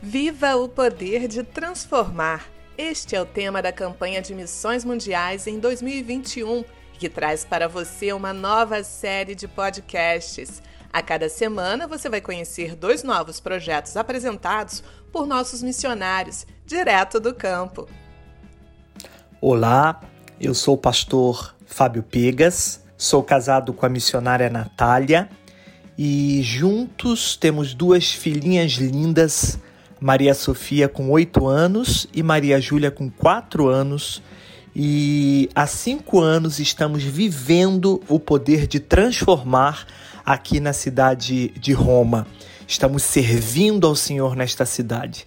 Viva 0.00 0.54
o 0.54 0.68
poder 0.68 1.26
de 1.26 1.42
transformar! 1.42 2.46
Este 2.76 3.16
é 3.16 3.20
o 3.20 3.26
tema 3.26 3.60
da 3.60 3.72
campanha 3.72 4.22
de 4.22 4.32
missões 4.32 4.84
mundiais 4.84 5.48
em 5.48 5.58
2021, 5.58 6.64
que 6.96 7.08
traz 7.08 7.44
para 7.44 7.66
você 7.66 8.12
uma 8.12 8.32
nova 8.32 8.84
série 8.84 9.34
de 9.34 9.48
podcasts. 9.48 10.62
A 10.92 11.02
cada 11.02 11.28
semana 11.28 11.88
você 11.88 12.08
vai 12.08 12.20
conhecer 12.20 12.76
dois 12.76 13.02
novos 13.02 13.40
projetos 13.40 13.96
apresentados 13.96 14.84
por 15.10 15.26
nossos 15.26 15.64
missionários, 15.64 16.46
direto 16.64 17.18
do 17.18 17.34
campo. 17.34 17.88
Olá, 19.40 20.00
eu 20.40 20.54
sou 20.54 20.74
o 20.74 20.78
pastor 20.78 21.56
Fábio 21.66 22.04
Pegas, 22.04 22.84
sou 22.96 23.20
casado 23.20 23.72
com 23.72 23.84
a 23.84 23.88
missionária 23.88 24.48
Natália 24.48 25.28
e 25.98 26.40
juntos 26.44 27.36
temos 27.36 27.74
duas 27.74 28.12
filhinhas 28.12 28.74
lindas 28.74 29.58
Maria 30.00 30.34
Sofia 30.34 30.88
com 30.88 31.10
oito 31.10 31.46
anos 31.46 32.06
e 32.14 32.22
Maria 32.22 32.60
Júlia 32.60 32.90
com 32.90 33.10
quatro 33.10 33.68
anos. 33.68 34.22
E 34.74 35.48
há 35.54 35.66
cinco 35.66 36.20
anos 36.20 36.58
estamos 36.58 37.02
vivendo 37.02 38.00
o 38.08 38.20
poder 38.20 38.66
de 38.66 38.78
transformar 38.78 39.86
aqui 40.24 40.60
na 40.60 40.72
cidade 40.72 41.48
de 41.48 41.72
Roma. 41.72 42.26
Estamos 42.66 43.02
servindo 43.02 43.86
ao 43.86 43.96
Senhor 43.96 44.36
nesta 44.36 44.64
cidade. 44.64 45.26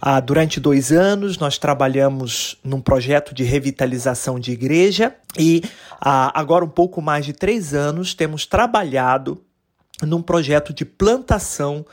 Ah, 0.00 0.20
durante 0.20 0.60
dois 0.60 0.92
anos, 0.92 1.38
nós 1.38 1.56
trabalhamos 1.56 2.58
num 2.62 2.80
projeto 2.80 3.34
de 3.34 3.42
revitalização 3.42 4.38
de 4.38 4.52
igreja 4.52 5.14
e 5.38 5.62
ah, 5.98 6.30
agora, 6.38 6.64
um 6.64 6.68
pouco 6.68 7.00
mais 7.00 7.24
de 7.24 7.32
três 7.32 7.72
anos, 7.72 8.12
temos 8.12 8.44
trabalhado 8.44 9.42
num 10.02 10.20
projeto 10.20 10.74
de 10.74 10.84
plantação 10.84 11.86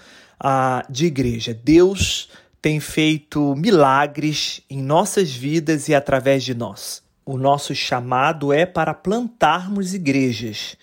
de 0.90 1.06
igreja. 1.06 1.54
Deus 1.54 2.30
tem 2.62 2.80
feito 2.80 3.56
milagres 3.56 4.62
em 4.70 4.82
nossas 4.82 5.32
vidas 5.32 5.88
e 5.88 5.96
através 5.96 6.44
de 6.44 6.54
nós. 6.54 7.02
O 7.26 7.38
nosso 7.38 7.74
chamado 7.74 8.52
é 8.52 8.66
para 8.66 8.94
plantarmos 8.94 9.94
igrejas. 9.94 10.76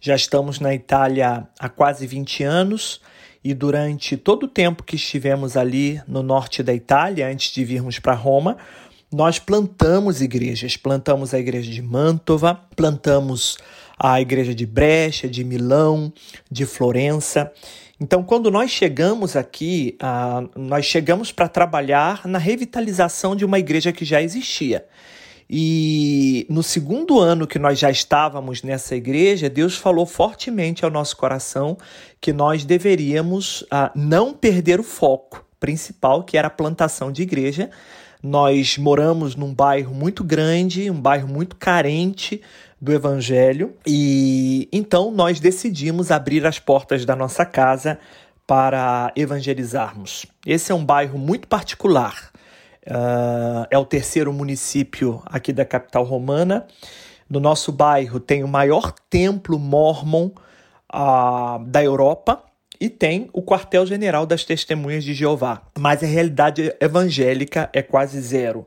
Já 0.00 0.14
estamos 0.14 0.60
na 0.60 0.74
Itália 0.74 1.48
há 1.58 1.68
quase 1.68 2.06
20 2.06 2.44
anos 2.44 3.00
e 3.42 3.54
durante 3.54 4.16
todo 4.16 4.44
o 4.44 4.48
tempo 4.48 4.82
que 4.82 4.96
estivemos 4.96 5.56
ali 5.56 6.00
no 6.06 6.22
norte 6.22 6.62
da 6.62 6.74
Itália, 6.74 7.28
antes 7.28 7.52
de 7.52 7.64
virmos 7.64 7.98
para 7.98 8.12
Roma, 8.14 8.56
nós 9.12 9.38
plantamos 9.38 10.20
igrejas. 10.20 10.76
Plantamos 10.76 11.32
a 11.32 11.38
igreja 11.38 11.70
de 11.70 11.82
Mantova, 11.82 12.54
plantamos 12.76 13.56
a 13.98 14.20
igreja 14.20 14.54
de 14.54 14.66
Brecha, 14.66 15.28
de 15.28 15.42
Milão, 15.44 16.12
de 16.50 16.66
Florença. 16.66 17.50
Então, 18.00 18.22
quando 18.22 18.50
nós 18.50 18.70
chegamos 18.70 19.34
aqui, 19.34 19.98
uh, 20.00 20.48
nós 20.58 20.86
chegamos 20.86 21.32
para 21.32 21.48
trabalhar 21.48 22.26
na 22.26 22.38
revitalização 22.38 23.34
de 23.34 23.44
uma 23.44 23.58
igreja 23.58 23.92
que 23.92 24.04
já 24.04 24.22
existia. 24.22 24.86
E 25.50 26.46
no 26.48 26.62
segundo 26.62 27.18
ano 27.18 27.46
que 27.46 27.58
nós 27.58 27.78
já 27.78 27.90
estávamos 27.90 28.62
nessa 28.62 28.94
igreja, 28.94 29.48
Deus 29.48 29.76
falou 29.76 30.06
fortemente 30.06 30.84
ao 30.84 30.90
nosso 30.90 31.16
coração 31.16 31.76
que 32.20 32.32
nós 32.32 32.64
deveríamos 32.64 33.62
uh, 33.62 33.90
não 33.96 34.32
perder 34.32 34.78
o 34.78 34.84
foco 34.84 35.44
principal, 35.58 36.22
que 36.22 36.38
era 36.38 36.48
a 36.48 36.50
plantação 36.50 37.10
de 37.10 37.22
igreja. 37.22 37.68
Nós 38.22 38.76
moramos 38.76 39.36
num 39.36 39.54
bairro 39.54 39.94
muito 39.94 40.24
grande, 40.24 40.90
um 40.90 41.00
bairro 41.00 41.28
muito 41.28 41.54
carente 41.54 42.42
do 42.80 42.92
Evangelho, 42.92 43.74
e 43.86 44.68
então 44.72 45.10
nós 45.10 45.38
decidimos 45.38 46.10
abrir 46.10 46.46
as 46.46 46.58
portas 46.58 47.04
da 47.04 47.14
nossa 47.14 47.44
casa 47.44 47.98
para 48.46 49.12
evangelizarmos. 49.14 50.26
Esse 50.46 50.72
é 50.72 50.74
um 50.74 50.84
bairro 50.84 51.18
muito 51.18 51.46
particular. 51.46 52.30
Uh, 52.86 53.66
é 53.70 53.78
o 53.78 53.84
terceiro 53.84 54.32
município 54.32 55.22
aqui 55.26 55.52
da 55.52 55.64
capital 55.64 56.02
romana. 56.04 56.66
No 57.28 57.38
nosso 57.38 57.70
bairro 57.70 58.18
tem 58.18 58.42
o 58.42 58.48
maior 58.48 58.92
templo 59.10 59.58
mormon 59.58 60.30
uh, 60.92 61.62
da 61.66 61.84
Europa 61.84 62.42
e 62.80 62.88
tem 62.88 63.28
o 63.32 63.42
quartel-general 63.42 64.26
das 64.26 64.44
Testemunhas 64.44 65.04
de 65.04 65.14
Jeová. 65.14 65.62
Mas 65.78 66.02
a 66.02 66.06
realidade 66.06 66.74
evangélica 66.80 67.68
é 67.72 67.82
quase 67.82 68.20
zero. 68.20 68.66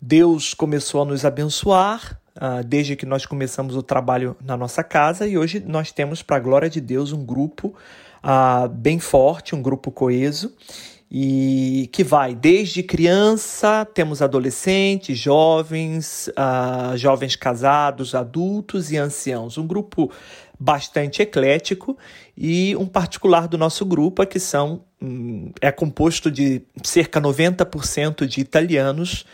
Deus 0.00 0.52
começou 0.52 1.02
a 1.02 1.04
nos 1.04 1.24
abençoar 1.24 2.20
uh, 2.36 2.64
desde 2.64 2.96
que 2.96 3.06
nós 3.06 3.24
começamos 3.24 3.76
o 3.76 3.82
trabalho 3.82 4.36
na 4.44 4.56
nossa 4.56 4.82
casa 4.82 5.26
e 5.26 5.38
hoje 5.38 5.60
nós 5.66 5.92
temos, 5.92 6.22
para 6.22 6.36
a 6.36 6.40
glória 6.40 6.68
de 6.68 6.80
Deus, 6.80 7.12
um 7.12 7.24
grupo 7.24 7.74
uh, 8.22 8.68
bem 8.68 8.98
forte, 8.98 9.54
um 9.54 9.62
grupo 9.62 9.90
coeso 9.90 10.52
e 11.14 11.90
que 11.92 12.02
vai 12.02 12.34
desde 12.34 12.82
criança, 12.82 13.84
temos 13.84 14.22
adolescentes, 14.22 15.18
jovens, 15.18 16.28
uh, 16.28 16.96
jovens 16.96 17.36
casados, 17.36 18.14
adultos 18.14 18.90
e 18.90 18.96
anciãos. 18.96 19.58
Um 19.58 19.66
grupo 19.66 20.10
bastante 20.58 21.20
eclético 21.20 21.98
e 22.34 22.74
um 22.76 22.86
particular 22.86 23.46
do 23.46 23.58
nosso 23.58 23.84
grupo 23.84 24.22
é 24.22 24.26
que 24.26 24.40
são 24.40 24.84
hum, 25.02 25.52
é 25.60 25.70
composto 25.70 26.30
de 26.30 26.62
cerca 26.82 27.20
de 27.20 27.28
90% 27.28 28.24
de 28.24 28.40
italianos, 28.40 29.26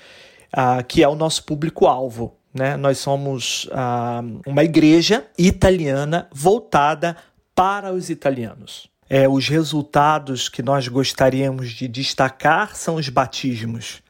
uh, 0.53 0.83
que 0.85 1.01
é 1.01 1.09
o 1.09 1.15
nosso 1.15 1.45
público-alvo. 1.45 2.35
Né? 2.53 2.77
Nós 2.77 2.99
somos 2.99 3.67
uh, 3.67 4.41
uma 4.45 4.65
igreja 4.65 5.25
italiana 5.39 6.29
voltada 6.33 7.17
para 7.55 7.93
os 7.93 8.11
italianos. 8.11 8.91
É, 9.11 9.29
os 9.29 9.49
resultados 9.49 10.49
que 10.49 10.63
nós 10.63 10.87
gostaríamos 10.89 11.71
de 11.71 11.89
destacar 11.89 12.77
são 12.77 12.97
os 12.97 13.09
batismos. 13.09 14.03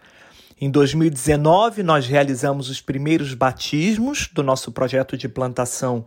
Em 0.61 0.71
2019, 0.71 1.85
nós 1.85 2.07
realizamos 2.07 2.69
os 2.69 2.81
primeiros 2.81 3.33
batismos 3.33 4.29
do 4.33 4.43
nosso 4.43 4.73
projeto 4.73 5.17
de 5.17 5.29
plantação 5.29 6.05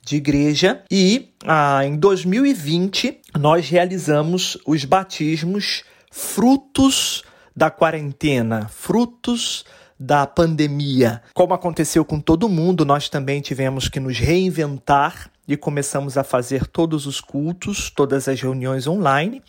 de 0.00 0.16
igreja 0.16 0.82
e 0.90 1.30
ah, 1.44 1.84
em 1.84 1.96
2020 1.96 3.20
nós 3.36 3.68
realizamos 3.68 4.56
os 4.64 4.84
batismos 4.84 5.82
frutos 6.10 7.24
da 7.54 7.70
quarentena, 7.70 8.68
frutos 8.68 9.64
da 9.98 10.26
pandemia. 10.26 11.22
Como 11.34 11.54
aconteceu 11.54 12.04
com 12.04 12.20
todo 12.20 12.48
mundo, 12.48 12.84
nós 12.84 13.08
também 13.08 13.40
tivemos 13.40 13.88
que 13.88 13.98
nos 13.98 14.18
reinventar 14.18 15.30
e 15.46 15.56
começamos 15.56 16.18
a 16.18 16.22
fazer 16.22 16.66
todos 16.66 17.06
os 17.06 17.20
cultos, 17.20 17.90
todas 17.90 18.28
as 18.28 18.40
reuniões 18.40 18.86
online. 18.86 19.42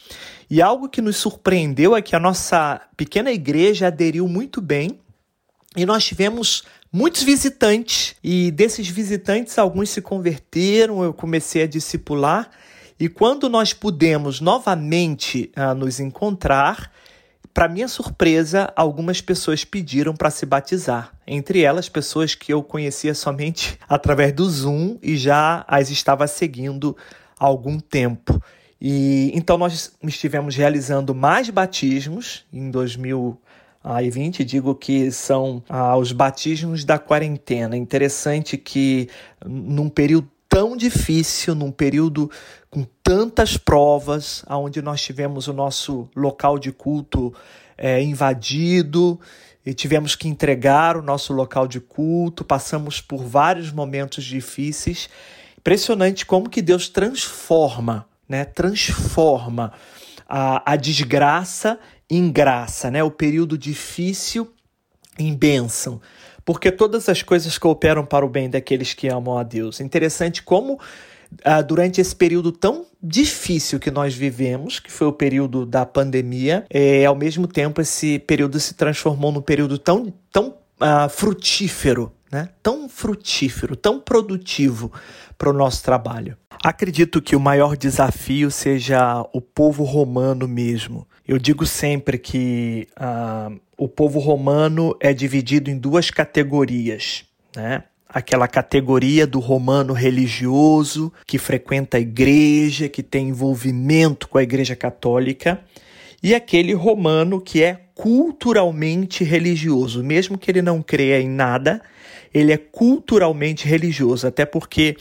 E 0.49 0.61
algo 0.61 0.89
que 0.89 1.01
nos 1.01 1.17
surpreendeu 1.17 1.95
é 1.95 2.01
que 2.01 2.15
a 2.15 2.19
nossa 2.19 2.81
pequena 2.95 3.31
igreja 3.31 3.87
aderiu 3.87 4.27
muito 4.27 4.61
bem 4.61 4.99
e 5.75 5.85
nós 5.85 6.05
tivemos 6.05 6.63
muitos 6.91 7.21
visitantes 7.21 8.16
e 8.23 8.49
desses 8.49 8.87
visitantes 8.87 9.57
alguns 9.59 9.89
se 9.89 10.01
converteram, 10.01 11.03
eu 11.03 11.13
comecei 11.13 11.63
a 11.63 11.67
discipular 11.67 12.49
e 12.99 13.07
quando 13.07 13.47
nós 13.47 13.71
pudemos 13.71 14.41
novamente 14.41 15.51
uh, 15.55 15.73
nos 15.73 15.99
encontrar, 15.99 16.91
para 17.53 17.67
minha 17.67 17.88
surpresa, 17.88 18.72
algumas 18.75 19.22
pessoas 19.22 19.66
pediram 19.66 20.16
para 20.16 20.29
se 20.29 20.45
batizar. 20.45 21.13
Entre 21.25 21.61
elas, 21.61 21.89
pessoas 21.89 22.35
que 22.35 22.53
eu 22.53 22.63
conhecia 22.63 23.13
somente 23.13 23.77
através 23.88 24.33
do 24.33 24.50
Zoom 24.50 24.97
e 25.01 25.17
já 25.17 25.66
as 25.67 25.89
estava 25.89 26.28
seguindo 26.28 26.95
há 27.39 27.45
algum 27.45 27.79
tempo. 27.79 28.41
E 28.81 29.31
então 29.33 29.57
nós 29.57 29.91
estivemos 30.03 30.55
realizando 30.55 31.13
mais 31.13 31.49
batismos 31.49 32.45
em 32.53 32.72
2020, 32.72 34.45
digo 34.45 34.73
que 34.73 35.11
são 35.11 35.61
ah, 35.67 35.97
os 35.97 36.13
batismos 36.13 36.85
da 36.85 36.97
quarentena. 36.97 37.75
Interessante 37.75 38.58
que 38.58 39.09
num 39.46 39.90
período 39.90 40.29
tão 40.49 40.75
difícil, 40.75 41.53
num 41.53 41.72
período 41.72 42.29
com 42.72 42.84
tantas 43.03 43.55
provas, 43.55 44.43
onde 44.49 44.81
nós 44.81 44.99
tivemos 45.01 45.47
o 45.47 45.53
nosso 45.53 46.09
local 46.16 46.57
de 46.57 46.72
culto 46.72 47.34
é, 47.78 48.01
invadido 48.01 49.19
e 49.63 49.73
tivemos 49.73 50.16
que 50.16 50.28
entregar 50.28 50.97
o 50.97 51.03
nosso 51.03 51.31
local 51.31 51.67
de 51.67 51.79
culto, 51.79 52.43
passamos 52.43 52.99
por 52.99 53.23
vários 53.23 53.72
momentos 53.72 54.23
difíceis. 54.23 55.07
Impressionante 55.57 56.25
como 56.25 56.49
que 56.49 56.61
Deus 56.61 56.90
transforma, 56.90 58.07
né? 58.28 58.43
Transforma 58.45 59.72
a, 60.28 60.73
a 60.73 60.75
desgraça 60.75 61.79
em 62.09 62.31
graça, 62.31 62.90
né? 62.90 63.03
O 63.03 63.11
período 63.11 63.57
difícil 63.57 64.52
em 65.17 65.35
bênção 65.35 66.02
porque 66.49 66.72
todas 66.72 67.07
as 67.07 67.22
coisas 67.22 67.59
cooperam 67.59 68.03
para 68.03 68.25
o 68.25 68.28
bem 68.28 68.49
daqueles 68.49 68.96
que 68.96 69.07
amam 69.07 69.37
a 69.37 69.43
Deus. 69.43 69.79
Interessante 69.79 70.41
como 70.41 70.79
ah, 71.46 71.61
durante 71.61 72.01
esse 72.01 72.16
período 72.16 72.51
tão 72.51 72.87
difícil 72.99 73.79
que 73.79 73.91
nós 73.91 74.16
vivemos, 74.16 74.79
que 74.79 74.91
foi 74.91 75.05
o 75.05 75.13
período 75.13 75.63
da 75.63 75.85
pandemia, 75.85 76.66
é, 76.67 77.05
ao 77.05 77.13
mesmo 77.13 77.46
tempo 77.46 77.79
esse 77.81 78.17
período 78.17 78.59
se 78.59 78.73
transformou 78.73 79.31
num 79.31 79.43
período 79.43 79.78
tão, 79.78 80.11
tão 80.31 80.55
ah, 80.79 81.07
frutífero 81.07 82.11
né? 82.31 82.49
tão 82.61 82.87
frutífero, 82.87 83.75
tão 83.75 83.99
produtivo 83.99 84.91
para 85.37 85.49
o 85.49 85.53
nosso 85.53 85.84
trabalho. 85.84 86.37
Acredito 86.63 87.22
que 87.22 87.35
o 87.35 87.40
maior 87.40 87.78
desafio 87.78 88.52
seja 88.52 89.25
o 89.31 89.40
povo 89.40 89.84
romano 89.84 90.47
mesmo. 90.47 91.07
Eu 91.28 91.37
digo 91.37 91.66
sempre 91.66 92.17
que 92.17 92.87
uh, 92.99 93.59
o 93.79 93.87
povo 93.87 94.20
romano 94.20 94.93
é 94.99 95.14
dividido 95.14 95.72
em 95.72 95.78
duas 95.78 96.11
categorias, 96.11 97.23
né? 97.55 97.84
Aquela 98.09 98.47
categoria 98.47 99.26
do 99.26 99.40
romano 99.40 99.93
religioso 99.93 101.14
que 101.26 101.37
frequenta 101.37 101.96
a 101.96 101.99
igreja, 101.99 102.90
que 102.90 103.02
tem 103.02 103.29
envolvimento 103.29 104.28
com 104.28 104.37
a 104.37 104.43
igreja 104.43 104.76
católica, 104.76 105.61
e 106.22 106.35
aquele 106.35 106.73
romano 106.73 107.40
que 107.40 107.64
é 107.64 107.85
culturalmente 107.96 109.23
religioso, 109.23 110.03
mesmo 110.03 110.37
que 110.37 110.52
ele 110.52 110.61
não 110.61 110.81
creia 110.81 111.22
em 111.22 111.29
nada, 111.29 111.81
ele 112.34 112.52
é 112.52 112.58
culturalmente 112.58 113.66
religioso, 113.66 114.28
até 114.28 114.46
porque 114.46 114.97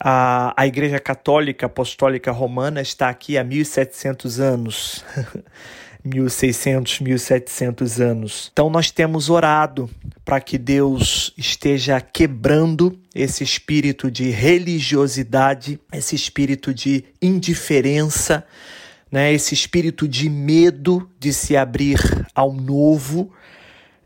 a, 0.00 0.54
a 0.56 0.66
Igreja 0.66 0.98
Católica 0.98 1.66
Apostólica 1.66 2.32
Romana 2.32 2.80
está 2.80 3.10
aqui 3.10 3.36
há 3.36 3.44
1700 3.44 4.40
anos. 4.40 5.04
1600, 6.06 7.00
1700 7.00 8.00
anos. 8.00 8.50
Então 8.52 8.70
nós 8.70 8.90
temos 8.90 9.28
orado 9.28 9.90
para 10.24 10.40
que 10.40 10.56
Deus 10.56 11.32
esteja 11.36 12.00
quebrando 12.00 12.98
esse 13.14 13.42
espírito 13.42 14.10
de 14.10 14.30
religiosidade, 14.30 15.80
esse 15.92 16.14
espírito 16.14 16.72
de 16.72 17.04
indiferença, 17.20 18.44
né, 19.10 19.32
esse 19.32 19.54
espírito 19.54 20.06
de 20.06 20.28
medo 20.28 21.08
de 21.18 21.32
se 21.32 21.56
abrir 21.56 21.98
ao 22.34 22.52
novo, 22.52 23.32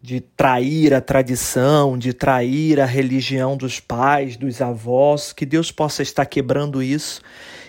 de 0.02 0.20
trair 0.20 0.94
a 0.94 1.00
tradição, 1.00 1.98
de 1.98 2.12
trair 2.12 2.80
a 2.80 2.86
religião 2.86 3.56
dos 3.56 3.80
pais, 3.80 4.36
dos 4.36 4.60
avós, 4.60 5.32
que 5.32 5.44
Deus 5.44 5.70
possa 5.70 6.02
estar 6.02 6.24
quebrando 6.26 6.82
isso 6.82 7.20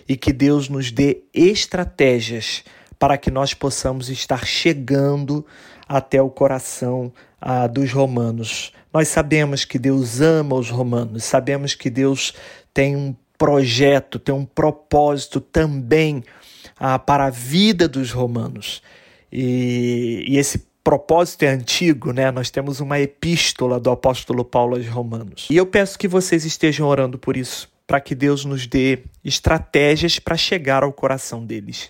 e 0.08 0.16
que 0.16 0.32
Deus 0.32 0.70
nos 0.70 0.92
dê 0.92 1.24
estratégias 1.34 2.64
para 3.02 3.18
que 3.18 3.32
nós 3.32 3.56
possamos 3.56 4.10
estar 4.12 4.46
chegando 4.46 5.44
até 5.90 6.22
o 6.22 6.30
coração 6.30 7.12
ah, 7.42 7.66
dos 7.66 7.92
romanos. 7.92 8.72
Nós 8.94 9.08
sabemos 9.08 9.66
que 9.66 9.80
Deus 9.80 10.22
ama 10.22 10.56
os 10.56 10.70
romanos, 10.70 11.24
sabemos 11.24 11.74
que 11.74 11.90
Deus 11.90 12.32
tem 12.72 12.96
um 12.96 13.16
projeto, 13.40 14.20
tem 14.20 14.36
um 14.36 14.46
propósito 14.46 15.42
também 15.42 16.24
ah, 16.80 17.00
para 17.00 17.26
a 17.26 17.30
vida 17.32 17.88
dos 17.88 18.12
romanos. 18.12 18.84
E, 19.34 20.24
e 20.28 20.38
esse 20.38 20.64
propósito 20.84 21.42
é 21.42 21.48
antigo, 21.48 22.14
né? 22.14 22.30
Nós 22.30 22.52
temos 22.52 22.80
uma 22.82 23.00
epístola 23.00 23.80
do 23.80 23.90
apóstolo 23.90 24.46
Paulo 24.46 24.76
aos 24.76 24.88
Romanos. 24.88 25.48
E 25.50 25.58
eu 25.58 25.66
peço 25.66 25.98
que 25.98 26.08
vocês 26.08 26.46
estejam 26.46 26.88
orando 26.88 27.18
por 27.18 27.36
isso, 27.36 27.68
para 27.88 28.00
que 28.00 28.14
Deus 28.14 28.46
nos 28.46 28.68
dê 28.68 29.00
estratégias 29.26 30.20
para 30.20 30.38
chegar 30.38 30.84
ao 30.84 30.94
coração 30.94 31.44
deles. 31.44 31.90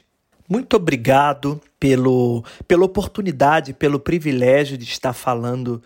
Muito 0.51 0.75
obrigado 0.75 1.61
pelo, 1.79 2.43
pela 2.67 2.83
oportunidade, 2.83 3.71
pelo 3.71 3.97
privilégio 3.97 4.77
de 4.77 4.83
estar 4.83 5.13
falando 5.13 5.81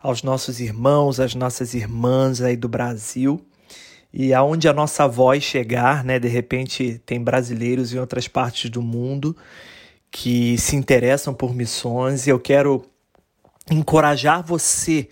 aos 0.00 0.22
nossos 0.22 0.60
irmãos, 0.60 1.18
às 1.18 1.34
nossas 1.34 1.74
irmãs 1.74 2.40
aí 2.40 2.56
do 2.56 2.68
Brasil. 2.68 3.44
E 4.12 4.32
aonde 4.32 4.68
a 4.68 4.72
nossa 4.72 5.08
voz 5.08 5.42
chegar, 5.42 6.04
né? 6.04 6.20
De 6.20 6.28
repente 6.28 7.02
tem 7.04 7.20
brasileiros 7.20 7.92
em 7.92 7.98
outras 7.98 8.28
partes 8.28 8.70
do 8.70 8.80
mundo 8.80 9.36
que 10.12 10.56
se 10.58 10.76
interessam 10.76 11.34
por 11.34 11.52
missões 11.52 12.28
e 12.28 12.30
eu 12.30 12.38
quero 12.38 12.84
encorajar 13.68 14.46
você 14.46 15.08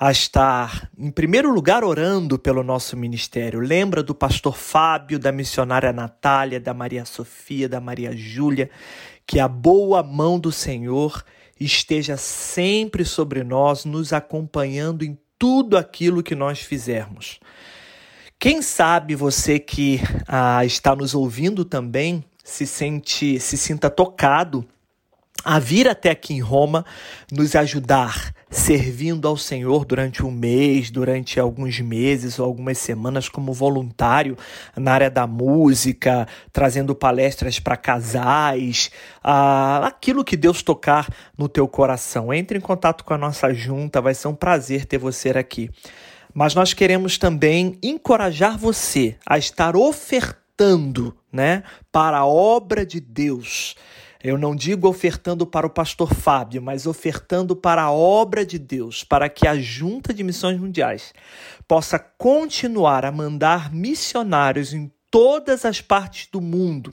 a 0.00 0.12
estar, 0.12 0.88
em 0.96 1.10
primeiro 1.10 1.52
lugar, 1.52 1.82
orando 1.82 2.38
pelo 2.38 2.62
nosso 2.62 2.96
ministério. 2.96 3.58
Lembra 3.58 4.02
do 4.02 4.14
pastor 4.14 4.56
Fábio, 4.56 5.18
da 5.18 5.32
missionária 5.32 5.92
Natália, 5.92 6.60
da 6.60 6.72
Maria 6.72 7.04
Sofia, 7.04 7.68
da 7.68 7.80
Maria 7.80 8.16
Júlia, 8.16 8.70
que 9.26 9.40
a 9.40 9.48
boa 9.48 10.02
mão 10.02 10.38
do 10.38 10.52
Senhor 10.52 11.24
esteja 11.58 12.16
sempre 12.16 13.04
sobre 13.04 13.42
nós, 13.42 13.84
nos 13.84 14.12
acompanhando 14.12 15.04
em 15.04 15.18
tudo 15.36 15.76
aquilo 15.76 16.22
que 16.22 16.34
nós 16.34 16.60
fizermos. 16.60 17.40
Quem 18.38 18.62
sabe 18.62 19.16
você 19.16 19.58
que 19.58 20.00
ah, 20.28 20.64
está 20.64 20.94
nos 20.94 21.12
ouvindo 21.12 21.64
também 21.64 22.24
se 22.44 22.68
sente, 22.68 23.40
se 23.40 23.58
sinta 23.58 23.90
tocado 23.90 24.64
a 25.44 25.58
vir 25.58 25.88
até 25.88 26.10
aqui 26.10 26.34
em 26.34 26.40
Roma 26.40 26.84
nos 27.32 27.56
ajudar 27.56 28.32
servindo 28.50 29.28
ao 29.28 29.36
Senhor 29.36 29.84
durante 29.84 30.24
um 30.24 30.30
mês, 30.30 30.90
durante 30.90 31.38
alguns 31.38 31.80
meses 31.80 32.38
ou 32.38 32.46
algumas 32.46 32.78
semanas 32.78 33.28
como 33.28 33.52
voluntário 33.52 34.36
na 34.76 34.92
área 34.92 35.10
da 35.10 35.26
música, 35.26 36.26
trazendo 36.52 36.94
palestras 36.94 37.60
para 37.60 37.76
casais, 37.76 38.90
ah, 39.22 39.86
aquilo 39.86 40.24
que 40.24 40.36
Deus 40.36 40.62
tocar 40.62 41.08
no 41.36 41.48
teu 41.48 41.68
coração. 41.68 42.32
Entre 42.32 42.58
em 42.58 42.62
contato 42.62 43.04
com 43.04 43.14
a 43.14 43.18
nossa 43.18 43.52
junta, 43.52 44.00
vai 44.00 44.14
ser 44.14 44.28
um 44.28 44.34
prazer 44.34 44.86
ter 44.86 44.98
você 44.98 45.30
aqui. 45.30 45.70
Mas 46.32 46.54
nós 46.54 46.72
queremos 46.72 47.18
também 47.18 47.78
encorajar 47.82 48.56
você 48.56 49.16
a 49.26 49.38
estar 49.38 49.76
ofertando 49.76 51.16
né, 51.32 51.62
para 51.90 52.18
a 52.18 52.26
obra 52.26 52.84
de 52.84 53.00
Deus. 53.00 53.74
Eu 54.22 54.36
não 54.36 54.56
digo 54.56 54.88
ofertando 54.88 55.46
para 55.46 55.66
o 55.66 55.70
pastor 55.70 56.12
Fábio, 56.12 56.60
mas 56.60 56.86
ofertando 56.86 57.54
para 57.54 57.82
a 57.82 57.92
obra 57.92 58.44
de 58.44 58.58
Deus, 58.58 59.04
para 59.04 59.28
que 59.28 59.46
a 59.46 59.56
Junta 59.56 60.12
de 60.12 60.24
Missões 60.24 60.58
Mundiais 60.58 61.14
possa 61.68 62.00
continuar 62.00 63.04
a 63.04 63.12
mandar 63.12 63.72
missionários 63.72 64.74
em 64.74 64.90
todas 65.08 65.64
as 65.64 65.80
partes 65.80 66.28
do 66.32 66.40
mundo, 66.40 66.92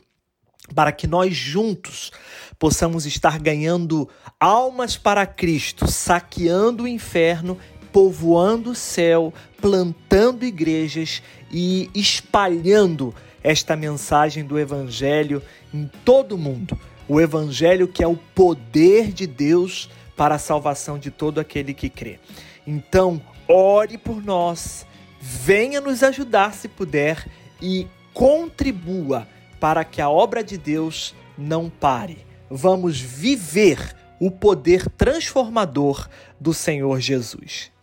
para 0.75 0.92
que 0.92 1.07
nós 1.07 1.36
juntos 1.36 2.12
possamos 2.60 3.07
estar 3.07 3.39
ganhando 3.39 4.07
almas 4.39 4.95
para 4.95 5.25
Cristo, 5.25 5.88
saqueando 5.88 6.83
o 6.83 6.88
inferno, 6.88 7.57
povoando 7.92 8.71
o 8.71 8.75
céu, 8.75 9.33
plantando 9.60 10.45
igrejas 10.45 11.24
e 11.51 11.89
espalhando 11.95 13.16
esta 13.44 13.75
mensagem 13.75 14.45
do 14.45 14.60
Evangelho 14.60 15.42
em 15.74 15.89
todo 16.04 16.33
o 16.33 16.38
mundo. 16.38 16.80
O 17.07 17.22
Evangelho 17.22 17.88
que 17.88 18.04
é 18.04 18.07
o 18.07 18.16
poder 18.16 19.12
de 19.12 19.28
Deus 19.28 19.90
para 20.16 20.36
a 20.36 20.40
salvação 20.40 20.98
de 20.98 21.12
todo 21.12 21.40
aquele 21.40 21.74
que 21.74 21.90
crê. 21.90 22.19
Então, 22.66 23.22
ore 23.48 23.98
por 23.98 24.24
nós, 24.24 24.86
venha 25.19 25.80
nos 25.81 26.02
ajudar 26.04 26.54
se 26.54 26.68
puder 26.68 27.28
e 27.62 27.88
contribua 28.14 29.28
para 29.59 29.83
que 29.83 30.02
a 30.02 30.09
obra 30.09 30.44
de 30.44 30.57
Deus 30.57 31.14
não 31.38 31.69
pare. 31.69 32.26
Vamos 32.50 33.00
viver 33.00 33.95
o 34.19 34.31
poder 34.31 34.90
transformador 34.90 36.07
do 36.40 36.54
Senhor 36.54 37.00
Jesus. 37.00 37.74